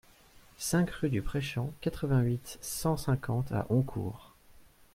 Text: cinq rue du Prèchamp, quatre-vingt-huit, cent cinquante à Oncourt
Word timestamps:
cinq 0.57 0.89
rue 0.89 1.11
du 1.11 1.21
Prèchamp, 1.21 1.73
quatre-vingt-huit, 1.79 2.57
cent 2.59 2.97
cinquante 2.97 3.51
à 3.51 3.67
Oncourt 3.69 4.33